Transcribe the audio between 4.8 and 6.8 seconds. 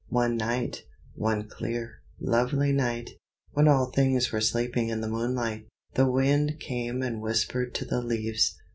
in the moonlight, the Wind